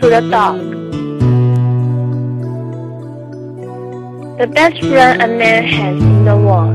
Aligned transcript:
to 0.00 0.10
the 0.10 0.20
dog. 0.30 0.58
The 4.38 4.46
best 4.48 4.80
friend 4.80 5.22
a 5.22 5.28
man 5.28 5.64
has 5.64 6.02
in 6.02 6.24
the 6.24 6.36
world 6.36 6.74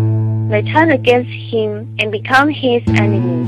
may 0.49 0.61
turn 0.61 0.91
against 0.91 1.29
him 1.29 1.93
and 1.99 2.11
become 2.11 2.49
his 2.49 2.81
enemy. 2.87 3.45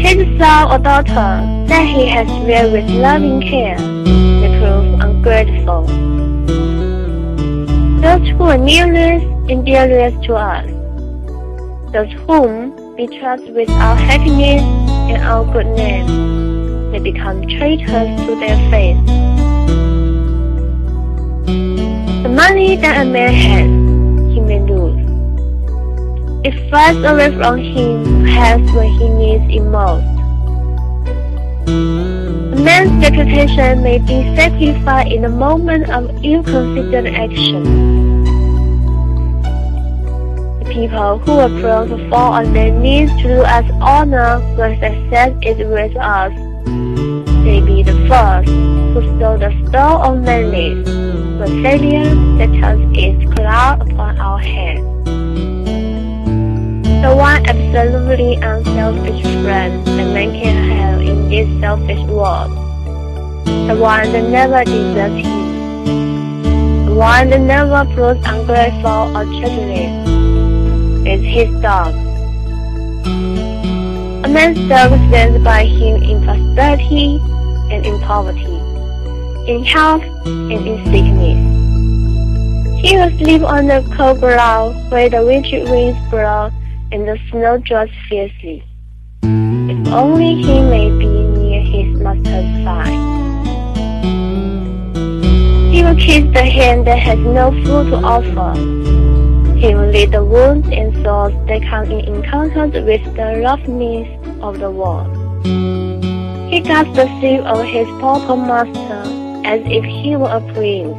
His 0.00 0.26
son 0.38 0.72
or 0.72 0.78
daughter 0.78 1.30
that 1.68 1.86
he 1.86 2.06
has 2.06 2.26
reared 2.46 2.72
with 2.72 2.88
loving 2.90 3.42
care 3.42 3.78
may 3.78 4.58
prove 4.58 5.00
ungrateful. 5.00 5.86
Those 8.00 8.28
who 8.30 8.44
are 8.44 8.58
nearest 8.58 9.26
and 9.50 9.64
dearest 9.66 10.22
to 10.24 10.34
us, 10.36 10.66
those 11.92 12.10
whom 12.26 12.96
we 12.96 13.06
trust 13.18 13.44
with 13.50 13.68
our 13.70 13.96
happiness 13.96 14.62
and 15.12 15.22
our 15.22 15.44
good 15.52 15.66
name, 15.66 16.29
may 16.90 16.98
become 16.98 17.46
traitors 17.46 18.10
to 18.26 18.34
their 18.36 18.58
faith. 18.70 18.98
The 22.22 22.28
money 22.28 22.76
that 22.76 23.06
a 23.06 23.08
man 23.08 23.32
has, 23.32 24.34
he 24.34 24.40
may 24.40 24.60
lose. 24.60 24.98
It 26.44 26.68
flies 26.68 26.96
away 27.04 27.30
from 27.36 27.58
him 27.58 28.24
perhaps 28.24 28.72
when 28.72 28.88
he 28.98 29.08
needs 29.08 29.44
it 29.54 29.62
most. 29.62 30.04
A 31.68 32.60
man's 32.60 32.92
reputation 33.02 33.82
may 33.82 33.98
be 33.98 34.22
sacrificed 34.36 35.12
in 35.12 35.24
a 35.24 35.28
moment 35.28 35.90
of 35.90 36.10
ill-considered 36.24 37.06
action 37.06 38.00
people 40.70 41.18
who 41.18 41.32
are 41.32 41.48
prone 41.60 41.88
to 41.88 42.08
fall 42.08 42.32
on 42.32 42.52
their 42.52 42.70
knees 42.70 43.10
to 43.16 43.22
do 43.24 43.42
us 43.42 43.68
honor 43.80 44.38
when 44.56 44.78
success 44.78 45.36
is 45.42 45.58
with 45.58 45.96
us. 45.96 46.49
They 47.44 47.60
be 47.60 47.82
the 47.82 47.96
first 48.08 48.50
who 48.50 49.00
stole 49.16 49.38
the 49.38 49.50
stone 49.68 50.00
of 50.02 50.22
manliness 50.22 50.86
when 51.40 51.62
failure 51.62 52.14
that 52.36 52.52
turns 52.60 52.96
its 52.98 53.32
cloud 53.34 53.80
upon 53.80 54.18
our 54.18 54.38
heads. 54.38 54.84
The 57.00 57.16
one 57.16 57.46
absolutely 57.46 58.34
unselfish 58.34 59.22
friend 59.42 59.86
that 59.86 60.12
man 60.12 60.32
can 60.32 60.68
have 60.68 61.00
in 61.00 61.30
this 61.30 61.48
selfish 61.60 62.02
world. 62.10 62.50
The 63.46 63.76
one 63.80 64.12
that 64.12 64.28
never 64.28 64.62
deserts 64.64 65.26
him. 65.26 66.84
The 66.84 66.94
one 66.94 67.30
that 67.30 67.40
never 67.40 67.86
proves 67.94 68.20
ungrateful 68.26 69.16
or 69.16 69.24
treacherous 69.24 70.08
is 71.06 71.22
his 71.22 71.62
dog. 71.62 72.09
Man's 74.30 74.68
dog 74.68 74.92
stands 75.08 75.42
by 75.42 75.64
him 75.64 76.02
in 76.04 76.22
prosperity 76.22 77.18
and 77.72 77.84
in 77.84 78.00
poverty, 78.00 78.58
in 79.50 79.64
health 79.64 80.04
and 80.24 80.52
in 80.52 80.84
sickness. 80.84 81.40
He 82.80 82.96
will 82.96 83.10
sleep 83.18 83.42
on 83.42 83.66
the 83.66 83.82
cold 83.96 84.20
ground 84.20 84.90
where 84.92 85.10
the 85.10 85.24
winter 85.24 85.64
winds 85.68 85.98
blow 86.10 86.52
and 86.92 87.08
the 87.08 87.18
snow 87.28 87.58
drops 87.58 87.90
fiercely. 88.08 88.62
If 89.24 89.88
only 89.88 90.36
he 90.36 90.60
may 90.60 90.90
be 90.90 91.08
near 91.08 91.62
his 91.62 92.00
master's 92.00 92.64
side. 92.64 93.00
He 95.72 95.82
will 95.82 95.96
kiss 95.96 96.22
the 96.32 96.44
hand 96.44 96.86
that 96.86 97.00
has 97.00 97.18
no 97.18 97.50
food 97.64 97.90
to 97.90 97.96
offer 97.96 98.54
he 99.60 99.74
will 99.74 99.90
lead 99.90 100.10
the 100.10 100.24
wounds 100.24 100.66
and 100.72 100.90
sores 101.04 101.34
that 101.46 101.60
come 101.68 101.84
in 101.90 102.00
encounters 102.00 102.72
with 102.72 103.04
the 103.14 103.42
roughness 103.44 104.08
of 104.42 104.58
the 104.58 104.70
world. 104.70 105.16
He 106.50 106.60
the 106.94 107.06
sleep 107.20 107.42
of 107.42 107.64
his 107.64 107.86
pauper 108.00 108.36
master 108.36 109.02
as 109.46 109.60
if 109.66 109.84
he 109.84 110.16
were 110.16 110.30
a 110.30 110.40
prince. 110.52 110.96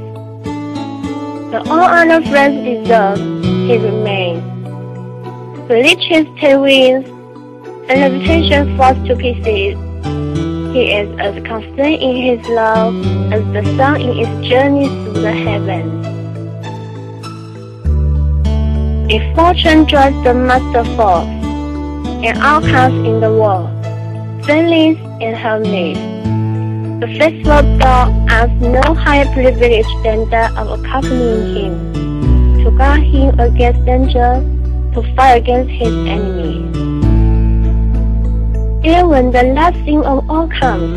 But 1.52 1.68
all 1.68 1.84
other 1.84 2.26
friends 2.30 2.64
deserve, 2.64 3.20
he 3.44 3.78
remains. 3.78 4.44
The 5.68 5.76
his 6.00 6.26
tail 6.40 6.62
wings 6.62 7.06
and 7.90 8.00
reputation 8.00 8.78
falls 8.78 8.98
to 9.08 9.16
pieces. 9.16 9.78
He 10.74 10.92
is 10.94 11.10
as 11.20 11.36
constant 11.46 12.02
in 12.02 12.16
his 12.16 12.48
love 12.48 12.96
as 13.34 13.44
the 13.54 13.64
sun 13.76 14.02
in 14.02 14.20
its 14.20 14.48
journey 14.48 14.88
through 14.88 15.22
the 15.22 15.32
heavens. 15.32 16.08
If 19.12 19.36
fortune 19.36 19.84
drives 19.84 20.24
the 20.24 20.34
master 20.34 20.86
force, 20.96 21.41
an 22.24 22.38
outcast 22.38 22.94
in 22.94 23.20
the 23.20 23.32
world, 23.34 23.70
friendless 24.46 24.98
and 25.22 25.36
helpless, 25.36 25.98
the 27.02 27.08
faithful 27.18 27.62
dog 27.80 28.30
has 28.30 28.50
no 28.62 28.94
higher 28.94 29.26
privilege 29.34 29.88
than 30.04 30.30
that 30.30 30.56
of 30.56 30.80
accompanying 30.80 31.56
him, 31.56 32.64
to 32.64 32.70
guard 32.78 33.02
him 33.02 33.40
against 33.40 33.84
danger, 33.86 34.38
to 34.94 35.02
fight 35.16 35.42
against 35.42 35.72
his 35.72 35.94
enemies. 36.06 36.70
Even 38.86 39.10
when 39.10 39.32
the 39.32 39.44
last 39.56 39.78
thing 39.84 40.06
of 40.06 40.30
all 40.30 40.48
comes, 40.48 40.94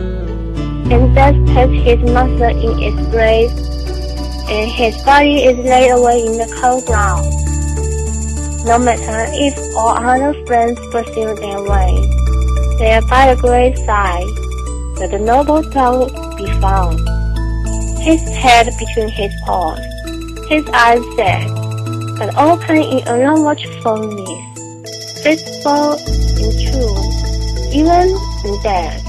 and 0.93 1.15
death 1.15 1.35
takes 1.55 1.89
his 1.89 2.11
master 2.13 2.51
in 2.53 2.83
its 2.85 3.01
grave, 3.09 3.51
and 4.51 4.71
his 4.71 5.01
body 5.05 5.45
is 5.45 5.57
laid 5.65 5.89
away 5.89 6.21
in 6.21 6.37
the 6.37 6.59
cold 6.61 6.85
ground, 6.85 7.44
no 8.65 8.79
matter 8.79 9.27
if 9.35 9.55
all 9.77 9.97
other 9.99 10.33
friends 10.47 10.81
pursue 10.91 11.35
their 11.37 11.63
way. 11.63 11.93
There 12.79 13.03
by 13.03 13.35
the 13.35 13.41
great 13.41 13.77
side, 13.79 14.25
where 14.97 15.09
the 15.09 15.19
noble 15.19 15.63
dog 15.71 16.09
be 16.39 16.47
found. 16.61 16.99
His 18.01 18.23
head 18.35 18.67
between 18.79 19.09
his 19.09 19.33
paws, 19.45 19.79
his 20.49 20.67
eyes 20.73 21.05
set, 21.17 21.47
but 22.19 22.35
open 22.37 22.77
in 22.77 22.99
a 23.07 23.29
unwatchfulness, 23.29 25.23
faithful 25.23 25.97
and 26.41 26.53
true, 26.65 26.97
even 27.73 28.09
in 28.45 28.63
death. 28.63 29.04